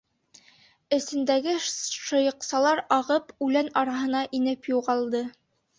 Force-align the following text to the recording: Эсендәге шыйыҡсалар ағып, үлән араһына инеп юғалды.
Эсендәге 0.97 1.53
шыйыҡсалар 1.67 2.83
ағып, 2.99 3.33
үлән 3.49 3.73
араһына 3.85 4.27
инеп 4.41 4.77
юғалды. 4.79 5.25